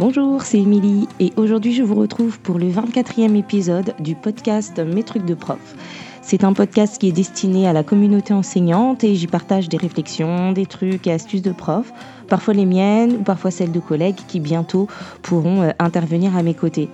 [0.00, 5.04] Bonjour, c'est Émilie et aujourd'hui je vous retrouve pour le 24e épisode du podcast Mes
[5.04, 5.76] trucs de prof.
[6.20, 10.50] C'est un podcast qui est destiné à la communauté enseignante et j'y partage des réflexions,
[10.50, 11.92] des trucs et astuces de prof,
[12.28, 14.88] parfois les miennes ou parfois celles de collègues qui bientôt
[15.22, 16.88] pourront euh, intervenir à mes côtés.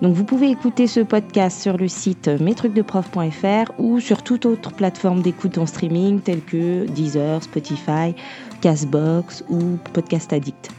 [0.00, 5.20] Donc vous pouvez écouter ce podcast sur le site mestrucsdeprof.fr ou sur toute autre plateforme
[5.20, 8.14] d'écoute en streaming telle que Deezer, Spotify,
[8.62, 10.70] Castbox ou Podcast Addict.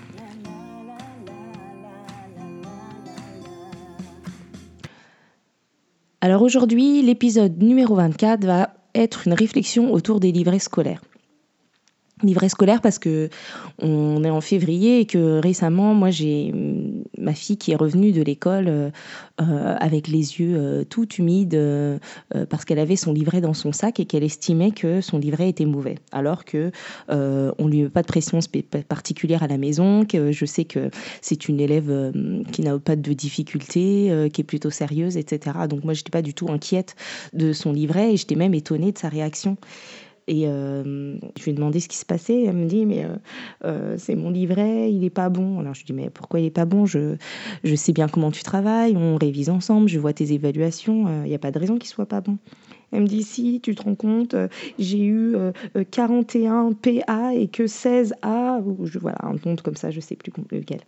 [6.25, 11.03] Alors aujourd'hui, l'épisode numéro 24 va être une réflexion autour des livrets scolaires
[12.23, 13.29] livret scolaire parce que
[13.79, 16.53] on est en février et que récemment moi j'ai
[17.17, 18.89] ma fille qui est revenue de l'école euh,
[19.41, 21.59] euh, avec les yeux euh, tout humides
[22.49, 25.65] parce qu'elle avait son livret dans son sac et qu'elle estimait que son livret était
[25.65, 25.95] mauvais.
[26.11, 26.71] Alors que
[27.09, 28.39] on lui met pas de pression
[28.87, 30.89] particulière à la maison que je sais que
[31.21, 32.11] c'est une élève
[32.51, 36.33] qui n'a pas de difficultés qui est plutôt sérieuse etc donc moi j'étais pas du
[36.33, 36.95] tout inquiète
[37.33, 39.57] de son livret et j'étais même étonnée de sa réaction
[40.27, 42.43] et euh, je lui ai demandé ce qui se passait.
[42.43, 43.15] Elle me dit, mais euh,
[43.63, 45.59] euh, c'est mon livret, il n'est pas bon.
[45.59, 46.85] Alors je lui dis, mais pourquoi il n'est pas bon?
[46.85, 47.15] Je,
[47.63, 51.35] je sais bien comment tu travailles, on révise ensemble, je vois tes évaluations, il n'y
[51.35, 52.37] a pas de raison qu'il soit pas bon.
[52.91, 54.35] Elle me dit si, tu te rends compte,
[54.79, 55.35] j'ai eu
[55.91, 60.15] 41 PA et que 16 A, ou je, voilà, un compte comme ça, je sais
[60.15, 60.79] plus lequel.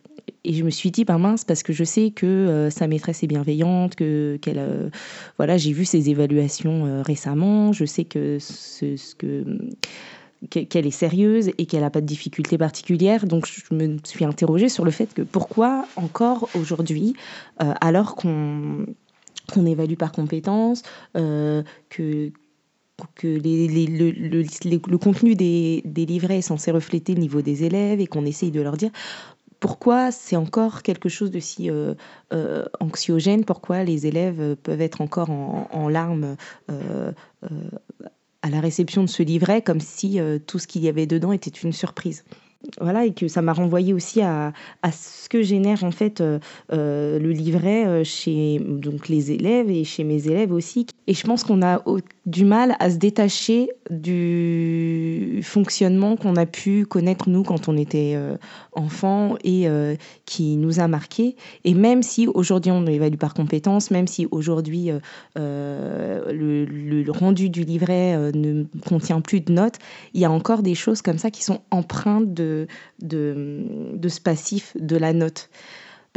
[0.47, 3.21] Et je me suis dit, ben mince, parce que je sais que euh, sa maîtresse
[3.21, 4.89] est bienveillante, que qu'elle, euh,
[5.35, 9.43] voilà, j'ai vu ses évaluations euh, récemment, je sais que ce, que
[10.49, 13.25] qu'elle est sérieuse et qu'elle n'a pas de difficultés particulières.
[13.25, 17.15] Donc je me suis interrogée sur le fait que pourquoi encore aujourd'hui,
[17.57, 18.85] alors qu'on
[19.51, 20.83] qu'on évalue par compétence,
[21.15, 22.31] que
[23.15, 27.99] que le, le, le, contenu des, des livrets est censé refléter le niveau des élèves
[27.99, 28.89] et qu'on essaye de leur dire
[29.59, 31.95] pourquoi c'est encore quelque chose de si euh,
[32.33, 36.35] euh, anxiogène, pourquoi les élèves peuvent être encore en, larmes
[36.69, 37.11] euh,
[38.41, 41.49] à la réception de ce livret, comme si tout ce qu'il y avait dedans était
[41.49, 42.23] une surprise
[42.81, 44.51] voilà et que ça m'a renvoyé aussi à,
[44.81, 46.39] à, ce que génère en fait euh,
[46.73, 50.87] euh, le livret euh, chez donc les élèves et chez mes élèves aussi.
[51.07, 51.83] Et je pense qu'on a
[52.25, 58.17] du mal à se détacher du fonctionnement qu'on a pu connaître nous quand on était
[58.73, 59.67] enfant et
[60.25, 64.91] qui nous a marqué et même si aujourd'hui on évalue par compétence même si aujourd'hui
[65.37, 69.75] le, le, rendu du livret ne contient plus de notes
[70.13, 72.46] il y a encore des choses comme ça qui sont empreintes de
[73.01, 75.49] de, ce passif de la note.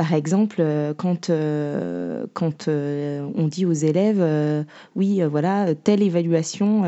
[0.00, 4.24] Par exemple, euh, quand, euh, quand euh, on dit aux élèves,
[4.96, 6.84] oui, voilà, telle évaluation,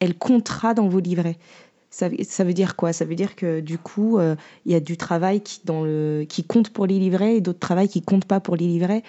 [0.00, 1.36] elle comptera dans vos livrets.
[1.90, 2.92] Ça, ça, veut dire quoi?
[2.92, 4.18] Ça veut dire que du coup,
[4.64, 7.58] il y a du travail qui, dans le, qui compte pour les livrets et d'autres
[7.58, 9.02] travail qui comptent pas pour les livrets.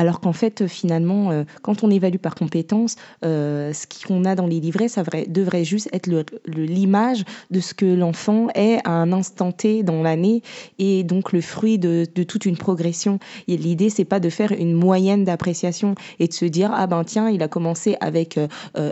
[0.00, 4.46] Alors qu'en fait, finalement, euh, quand on évalue par compétence, euh, ce qu'on a dans
[4.46, 6.08] les livrets, ça devrait juste être
[6.46, 10.40] l'image de ce que l'enfant est à un instant T dans l'année
[10.78, 13.18] et donc le fruit de, toute une progression.
[13.46, 17.04] Et l'idée, c'est pas de faire une moyenne d'appréciation et de se dire ah ben
[17.04, 18.48] tiens, il a commencé avec euh,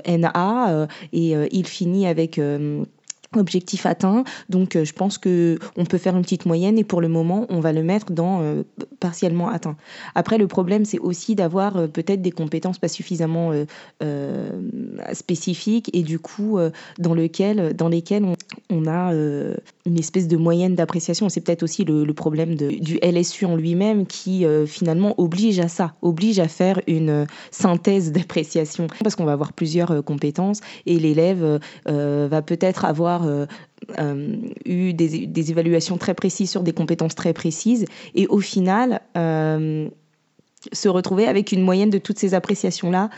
[0.07, 2.39] NA et il finit avec
[3.37, 4.25] objectif atteint.
[4.49, 7.47] Donc, euh, je pense que on peut faire une petite moyenne et pour le moment,
[7.51, 8.63] on va le mettre dans euh,
[9.01, 9.77] partiellement atteint.
[10.15, 13.53] Après, le problème, c'est aussi d'avoir euh, peut-être des compétences pas suffisamment
[15.13, 16.59] spécifiques et du coup,
[16.99, 18.25] dans lequel, dans lesquelles
[18.71, 21.29] on, a une espèce de moyenne d'appréciation.
[21.29, 26.39] C'est peut-être aussi le, problème du LSU en lui-même qui finalement oblige à ça, oblige
[26.39, 32.85] à faire une synthèse d'appréciation parce qu'on va avoir plusieurs compétences et l'élève va peut-être
[32.85, 33.47] avoir euh,
[33.99, 37.85] euh, eu des, évaluations très précises sur des compétences très précises
[38.15, 39.89] et au final euh,
[40.73, 43.11] se retrouver avec une moyenne de toutes ces appréciations-là,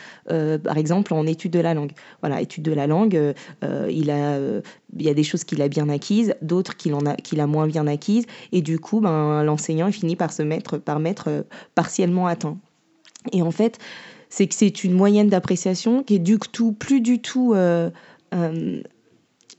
[0.63, 1.93] par exemple en étude de la langue.
[2.21, 3.19] Voilà, étude de la langue,
[3.63, 7.41] il, a, il y a des choses qu'il a bien acquises, d'autres qu'il a, qu'il
[7.41, 11.47] a moins bien acquises, et du coup, ben, l'enseignant finit par se mettre, par mettre
[11.75, 12.59] partiellement atteint.
[13.33, 13.79] Et en fait,
[14.29, 17.55] c'est que c'est une moyenne d'appréciation qui est du tout, plus du tout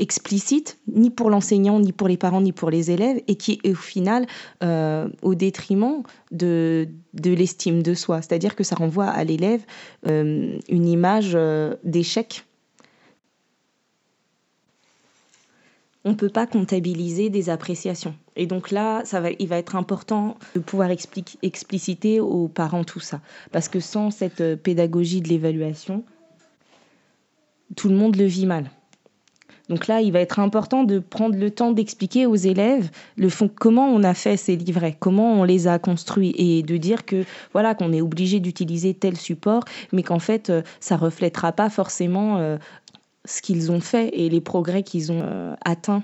[0.01, 3.69] explicite, ni pour l'enseignant, ni pour les parents, ni pour les élèves, et qui est
[3.69, 4.25] au final
[4.63, 6.01] euh, au détriment
[6.31, 8.21] de, de l'estime de soi.
[8.21, 9.61] C'est-à-dire que ça renvoie à l'élève
[10.07, 12.45] euh, une image euh, d'échec.
[16.03, 18.15] On ne peut pas comptabiliser des appréciations.
[18.35, 22.99] Et donc là, ça va, il va être important de pouvoir expliciter aux parents tout
[22.99, 23.21] ça.
[23.51, 26.03] Parce que sans cette pédagogie de l'évaluation,
[27.75, 28.71] tout le monde le vit mal
[29.69, 33.49] Donc là, il va être important de prendre le temps d'expliquer aux élèves le fond,
[33.53, 37.23] comment on a fait ces livrets, comment on les a construits et de dire que
[37.53, 42.37] voilà qu'on est obligé d'utiliser tel support, mais qu'en fait euh, ça reflètera pas forcément
[42.37, 42.57] euh,
[43.25, 46.03] ce qu'ils ont fait et les progrès qu'ils ont euh, atteints.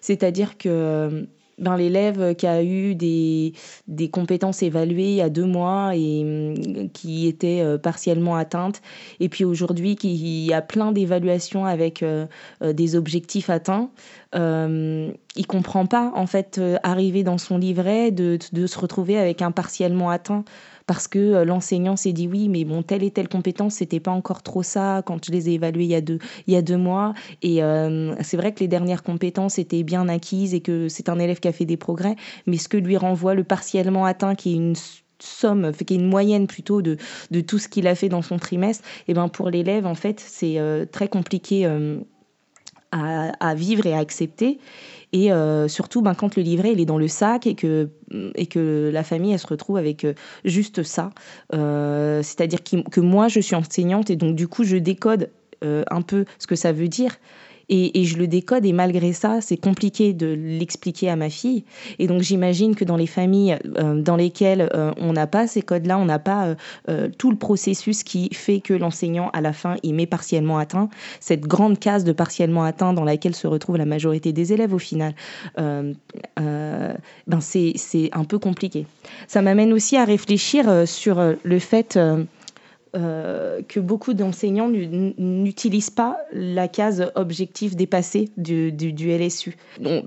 [0.00, 1.26] C'est-à-dire que
[1.58, 3.52] ben, l'élève qui a eu des,
[3.86, 8.82] des, compétences évaluées il y a deux mois et mm, qui était euh, partiellement atteinte,
[9.20, 12.26] et puis aujourd'hui qui a plein d'évaluations avec euh,
[12.62, 13.90] euh, des objectifs atteints,
[14.34, 19.42] euh, il comprend pas en fait arriver dans son livret de, de se retrouver avec
[19.42, 20.44] un partiellement atteint
[20.86, 24.10] parce que euh, l'enseignant s'est dit oui, mais bon, telle et telle compétence, c'était pas
[24.10, 26.62] encore trop ça quand je les ai évaluées il y a deux, il y a
[26.62, 27.14] deux mois.
[27.42, 31.18] Et euh, c'est vrai que les dernières compétences étaient bien acquises et que c'est un
[31.18, 32.16] élève qui a fait des progrès,
[32.46, 34.74] mais ce que lui renvoie le partiellement atteint, qui est une
[35.20, 36.98] somme, qui est une moyenne plutôt de,
[37.30, 39.94] de tout ce qu'il a fait dans son trimestre, et eh ben pour l'élève, en
[39.94, 41.66] fait, c'est euh, très compliqué
[42.94, 44.58] à, vivre et à accepter.
[45.12, 47.88] Et euh, surtout, ben, quand le livret il est dans le sac et que,
[48.34, 50.14] et que la famille elle se retrouve avec euh,
[50.44, 51.10] juste ça.
[51.54, 55.30] Euh, c'est-à-dire que moi, je suis enseignante et donc du coup, je décode
[55.62, 57.16] un peu ce que ça veut dire.
[57.68, 61.64] Et, je le décode et malgré ça, c'est compliqué de l'expliquer à ma fille.
[61.98, 65.62] Et donc j'imagine que dans les familles euh, dans lesquelles euh, on n'a pas ces
[65.62, 66.54] codes-là, on n'a pas
[66.88, 70.88] euh, tout le processus qui fait que l'enseignant, à la fin, il met partiellement atteint,
[71.20, 74.78] cette grande case de partiellement atteint dans laquelle se retrouve la majorité des élèves au
[74.78, 75.14] final,
[75.56, 75.94] ben
[77.40, 78.86] c'est un peu compliqué.
[79.28, 81.98] Ça m'amène aussi à réfléchir sur le fait
[82.96, 89.56] euh, que beaucoup d'enseignants n'utilisent pas la case objectif dépassé du, LSU.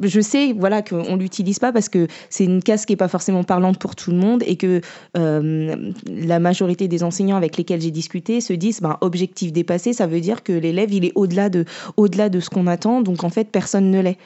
[0.01, 3.07] je sais voilà, qu'on ne l'utilise pas parce que c'est une case qui n'est pas
[3.07, 4.81] forcément parlante pour tout le monde et que
[5.17, 10.07] euh, la majorité des enseignants avec lesquels j'ai discuté se disent ben, objectif dépassé, ça
[10.07, 11.65] veut dire que l'élève il est au-delà de,
[11.97, 14.17] au-delà de ce qu'on attend, donc en fait personne ne l'est.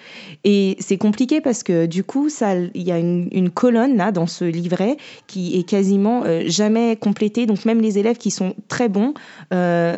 [0.44, 2.30] Et c'est compliqué parce que du coup,
[2.76, 4.98] il y a une, une, colonne là dans ce livret
[5.28, 9.14] qui est quasiment euh, jamais complétée, donc même les élèves qui sont très bons,
[9.54, 9.98] euh,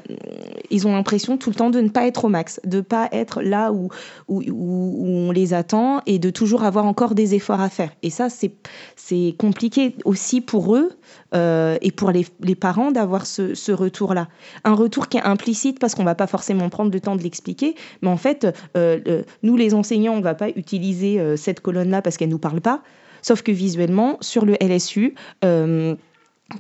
[0.70, 3.42] ils ont l'impression tout le temps de ne pas être au max, de pas être
[3.42, 3.90] là où,
[4.28, 7.92] où, où, on les attend et de toujours avoir encore des efforts à faire.
[8.04, 10.92] Et ça, c'est compliqué aussi pour eux
[11.36, 14.28] euh, et pour les, les parents d'avoir ce, ce retour-là.
[14.64, 17.76] Un retour qui est implicite parce qu'on va pas forcément prendre le temps de l'expliquer,
[18.02, 18.48] mais en fait,
[18.78, 22.62] euh, nous les enseignants, on va pas utiliser cette colonne-là parce qu'elle ne nous parle
[22.62, 22.82] pas.
[23.22, 25.16] Sauf que visuellement, sur le LSU,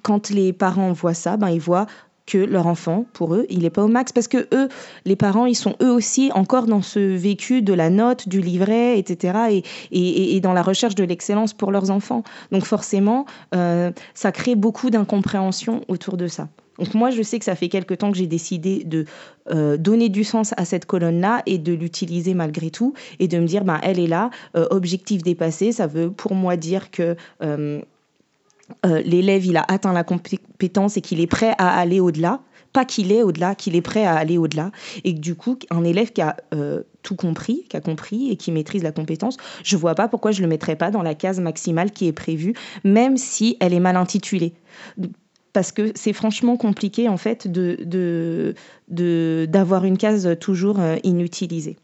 [0.01, 1.85] quand les parents voient ça, ben, ils voient
[2.25, 4.69] que leur enfant, pour eux, il n'est pas au max parce que eux,
[5.05, 8.97] les parents, ils sont eux aussi encore dans ce vécu de la note, du livret,
[8.97, 9.61] etc.
[9.91, 12.23] et, et, dans la recherche de l'excellence pour leurs enfants.
[12.51, 16.47] Donc forcément, euh, ça crée beaucoup d'incompréhension autour de ça.
[16.79, 19.05] Donc moi, je sais que ça fait quelque temps que j'ai décidé de
[19.51, 23.45] euh, donner du sens à cette colonne-là et de l'utiliser malgré tout et de me
[23.45, 27.15] dire, ben, elle est là, euh, objectif dépassé, ça veut pour moi dire que
[28.85, 32.85] euh, l'élève il a atteint la compétence et qu'il est prêt à aller au-delà, pas
[32.85, 34.71] qu'il est au-delà, qu'il est prêt à aller au-delà,
[35.03, 38.51] et du coup un élève qui a euh, tout compris, qui a compris et qui
[38.51, 41.91] maîtrise la compétence, je vois pas pourquoi je le mettrais pas dans la case maximale
[41.91, 44.53] qui est prévue, même si elle est mal intitulée.
[45.51, 48.55] Parce que c'est franchement compliqué en fait de
[48.89, 51.77] d'avoir une case toujours euh, inutilisée.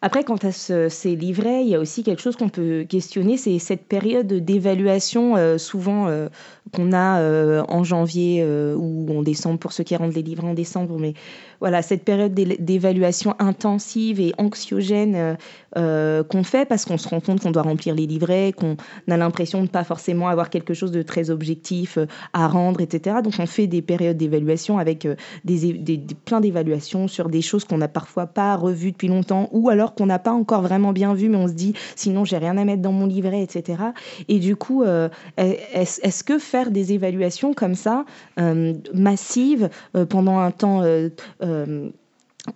[0.00, 3.58] Après, quant à ces livrets, il y a aussi quelque chose qu'on peut questionner, c'est
[3.58, 6.28] cette période d'évaluation euh, souvent euh,
[6.72, 8.44] qu'on a euh, en janvier
[8.76, 11.14] ou en décembre pour ceux qui rendent les livrets en décembre, mais
[11.60, 15.34] voilà, cette période d'évaluation intensive et anxiogène euh,
[15.76, 18.76] euh, qu'on fait parce qu'on se rend compte qu'on doit remplir les livrets, qu'on
[19.10, 22.80] a l'impression de ne pas forcément avoir quelque chose de très objectif euh, à rendre,
[22.80, 23.16] etc.
[23.22, 25.06] Donc on fait des périodes d'évaluation avec
[25.44, 29.68] des, des, plein d'évaluations sur des choses qu'on n'a parfois pas revues depuis longtemps ou
[29.68, 32.56] alors qu'on n'a pas encore vraiment bien vues, mais on se dit sinon j'ai rien
[32.56, 33.82] à mettre dans mon livret, etc.
[34.28, 34.84] Et du coup,
[35.36, 38.04] est-ce que faire des évaluations comme ça,
[38.94, 39.70] massives,
[40.08, 40.82] pendant un temps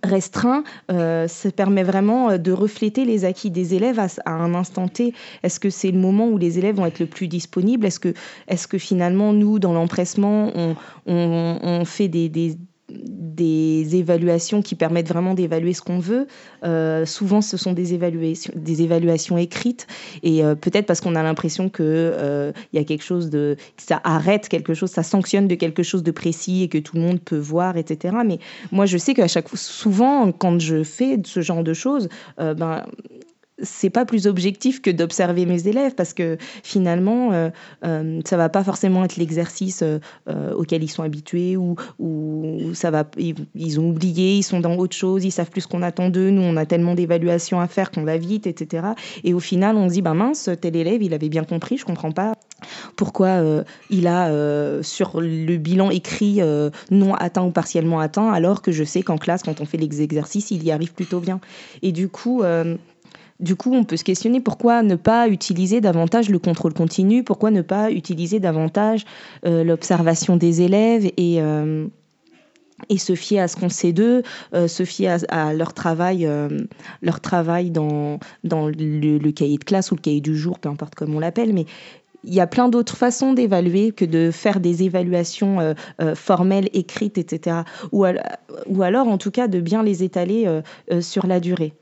[0.01, 4.87] restreint, euh, ça permet vraiment euh, de refléter les acquis des élèves à, un instant
[4.87, 5.13] T.
[5.43, 7.85] Est-ce que c'est le moment où les élèves vont être le plus disponibles?
[7.85, 8.13] Est-ce que,
[8.47, 10.51] est que finalement, nous, dans l'empressement,
[11.05, 12.57] on, fait des
[13.93, 16.27] évaluations qui permettent vraiment d'évaluer ce qu'on veut.
[16.63, 19.87] Euh, souvent, ce sont des évaluations, des évaluations écrites,
[20.21, 24.01] et euh, peut-être parce qu'on a l'impression que euh, y a quelque chose de, ça
[24.03, 27.19] arrête quelque chose, ça sanctionne de quelque chose de précis et que tout le monde
[27.19, 28.15] peut voir, etc.
[28.25, 28.39] Mais
[28.71, 32.85] moi, je sais qu'à chaque souvent, quand je fais ce genre de choses, ben
[33.63, 37.49] c'est pas plus objectif que d'observer mes élèves parce que finalement, euh,
[37.85, 42.91] euh, ça va pas forcément être l'exercice euh, auquel ils sont habitués ou, ou ça
[42.91, 46.09] va, ils, ont oublié, ils sont dans autre chose, ils savent plus ce qu'on attend
[46.09, 46.29] d'eux.
[46.29, 48.87] Nous, on a tellement d'évaluations à faire qu'on va vite, etc.
[49.23, 51.85] Et au final, on se dit, ben mince, tel élève, il avait bien compris, je
[51.85, 52.33] comprends pas
[52.95, 53.41] pourquoi
[53.89, 54.31] il a
[54.83, 56.39] sur le bilan écrit
[56.91, 60.01] non atteint ou partiellement atteint, alors que je sais qu'en classe, quand on fait les
[60.01, 61.41] exercices, il y arrive plutôt bien.
[61.81, 62.41] Et du coup,
[63.43, 67.51] du coup, on peut se questionner pourquoi ne pas utiliser davantage le contrôle continu, pourquoi
[67.51, 69.05] ne pas utiliser davantage
[69.45, 71.85] euh, l'observation des élèves et, euh,
[72.87, 74.23] et se fier à ce qu'on sait d'eux,
[74.53, 76.27] euh, se fier à, leur travail,
[77.01, 81.17] leur travail dans, le, cahier de classe ou le cahier du jour, peu importe comment
[81.17, 81.65] on l'appelle, mais
[82.23, 85.75] il y a plein d'autres façons d'évaluer que de faire des évaluations
[86.15, 87.63] formelles, écrites, etc.
[87.91, 90.47] Ou, alors, en tout cas, de bien les étaler
[91.01, 91.73] sur la durée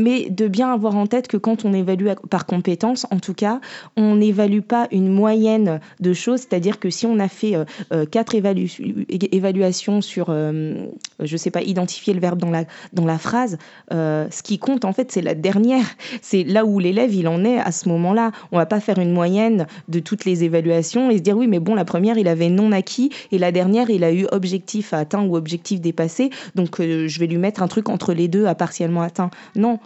[0.00, 3.60] mais de bien avoir en tête que quand on évalue par compétence, en tout cas,
[3.96, 8.06] on n'évalue pas une moyenne de choses, c'est-à-dire que si on a fait euh, euh,
[8.06, 10.86] quatre évaluations sur, euh,
[11.20, 13.58] je ne sais pas, identifier le verbe dans la, dans la phrase,
[13.90, 15.84] ce qui compte en fait, c'est la dernière,
[16.22, 18.32] c'est là où l'élève il en est à ce moment-là.
[18.52, 21.60] On va pas faire une moyenne de toutes les évaluations et se dire oui, mais
[21.60, 25.22] bon, la première il avait non acquis et la dernière il a eu objectif atteint
[25.22, 29.02] ou objectif dépassé, donc je vais lui mettre un truc entre les deux à partiellement
[29.02, 29.30] atteint.
[29.56, 29.78] Non,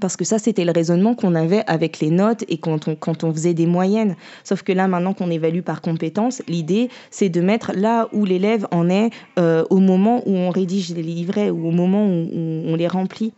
[0.00, 3.54] parce que ça, c'était le raisonnement qu'on avait avec les notes et quand on, faisait
[3.54, 4.16] des moyennes.
[4.44, 8.66] Sauf que là, maintenant qu'on évalue par compétence, l'idée, c'est de mettre là où l'élève
[8.70, 12.28] en est euh, au moment où on rédige les livrets ou au moment où
[12.66, 13.32] on les remplit.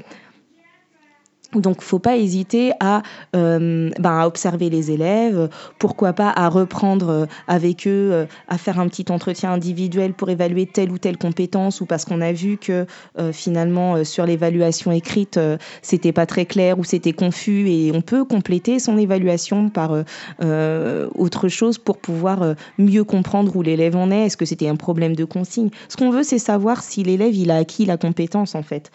[1.54, 3.02] Donc, faut pas hésiter à,
[3.35, 8.57] euh, ben, à observer les élèves, pourquoi pas à reprendre euh, avec eux, euh, à
[8.57, 12.33] faire un petit entretien individuel pour évaluer telle ou telle compétence, ou parce qu'on a
[12.33, 12.87] vu que
[13.33, 15.38] finalement sur l'évaluation écrite
[15.83, 19.92] c'était pas très clair ou c'était confus, et on peut compléter son évaluation par
[21.14, 24.26] autre chose pour pouvoir mieux comprendre où l'élève en est.
[24.26, 25.71] Est-ce que c'était un problème de consigne?
[25.88, 28.90] Ce qu'on veut, c'est savoir si l'élève il a acquis la compétence en fait.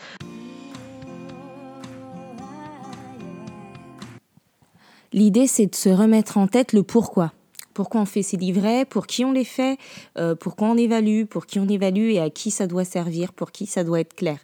[5.16, 7.32] L'idée, c'est de se remettre en tête le pourquoi.
[7.74, 9.78] Pourquoi on fait ces livrets, pour qui on les fait,
[10.18, 13.54] euh, pourquoi on évalue, pour qui on évalue et à qui ça doit servir, pour
[13.54, 14.40] qui ça doit être clair.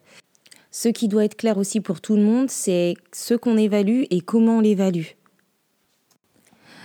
[0.71, 4.21] Ce qui doit être clair aussi pour tout le monde, c'est ce qu'on évalue et
[4.21, 5.07] comment on l'évalue.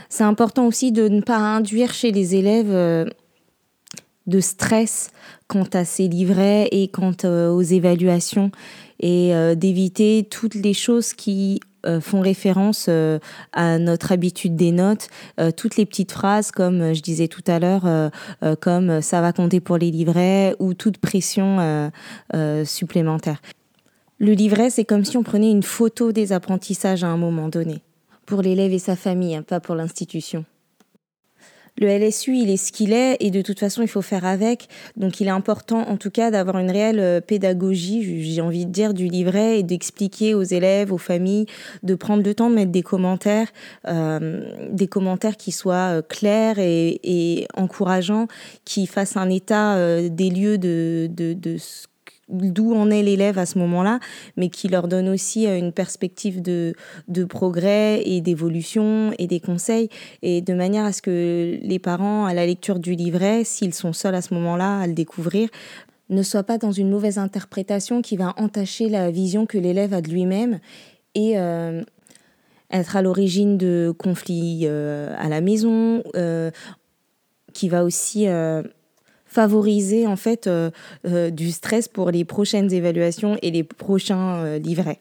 [0.09, 3.05] C'est important aussi de ne pas induire chez les élèves euh,
[4.27, 5.13] de stress
[5.47, 8.51] quant à ces livrets et quant euh, aux évaluations
[8.99, 11.61] et d'éviter toutes les choses qui
[12.01, 13.19] font référence euh,
[13.53, 15.09] à notre habitude des notes,
[15.41, 18.11] euh, toutes les petites phrases comme je disais tout à l'heure,
[18.61, 21.91] comme ça va compter pour les livrets ou toute pression
[22.65, 23.41] supplémentaire.
[24.19, 27.83] Le livret, c'est comme si on prenait une photo des apprentissages à un moment donné,
[28.25, 30.45] pour l'élève et sa famille, hein, pas pour l'institution
[31.79, 34.69] le LSU, il est ce qu'il est et de toute façon, il faut faire avec.
[34.97, 38.71] Donc, il est important, en tout cas, d'avoir une réelle euh, pédagogie, j'ai envie de
[38.71, 41.47] dire, du livret et d'expliquer aux élèves, aux familles,
[41.83, 43.49] de prendre le temps de mettre des commentaires,
[43.89, 48.27] euh, des commentaires qui soient euh, clairs et, et encourageants,
[48.65, 49.77] qui fassent un état
[50.09, 51.87] des lieux de, de, de ce
[52.29, 54.01] d'où en est l'élève à ce moment-là,
[54.37, 56.75] mais qui leur donne aussi euh, une perspective de,
[57.09, 59.89] de progrès et d'évolution et des conseils,
[60.23, 63.93] et de manière à ce que les parents, à la lecture du livret, s'ils sont
[63.93, 65.49] seuls à ce moment-là à le découvrir,
[66.09, 70.01] ne soient pas dans une mauvaise interprétation qui va entacher la vision que l'élève a
[70.01, 70.61] de lui-même
[71.15, 71.83] et euh,
[72.71, 76.03] être à l'origine de conflits euh, à la maison,
[77.53, 78.27] qui va aussi
[79.37, 80.71] favoriser en fait euh,
[81.07, 85.01] euh, du stress pour les prochaines évaluations et les prochains euh, livrets.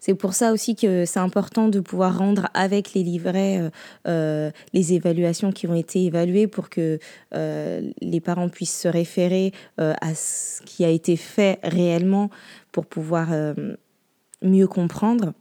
[0.00, 3.72] C'est pour ça aussi que c'est important de pouvoir rendre avec les livrets
[4.04, 7.00] les évaluations qui ont été évaluées pour que
[7.32, 12.30] les parents puissent se référer à ce qui a été fait réellement
[12.70, 13.30] pour pouvoir
[14.42, 15.32] mieux comprendre.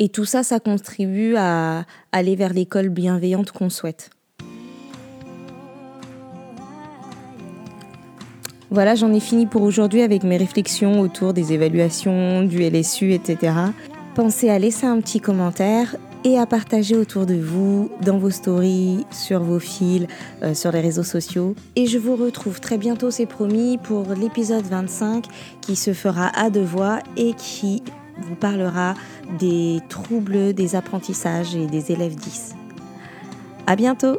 [0.00, 4.10] Et tout ça, ça contribue à aller vers l'école bienveillante qu'on souhaite.
[8.74, 13.52] Voilà, j'en ai fini pour aujourd'hui avec mes réflexions autour des évaluations, du LSU, etc.
[14.16, 19.06] Pensez à laisser un petit commentaire et à partager autour de vous, dans vos stories,
[19.12, 20.08] sur vos fils,
[20.42, 21.54] euh, sur les réseaux sociaux.
[21.76, 25.26] Et je vous retrouve très bientôt, c'est promis, pour l'épisode 25
[25.60, 27.80] qui se fera à deux voix et qui
[28.22, 28.94] vous parlera
[29.38, 32.56] des troubles des apprentissages et des élèves 10.
[33.68, 34.18] À bientôt!